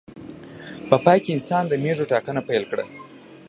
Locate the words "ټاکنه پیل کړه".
2.11-2.85